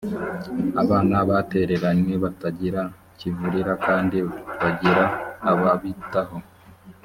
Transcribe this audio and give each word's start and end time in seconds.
abana 0.83 1.15
batereranywe 1.29 2.13
batagira 2.23 2.81
kivurira 3.17 3.73
kandi 3.85 4.17
bagira 4.61 5.03
ababitaho 5.51 6.37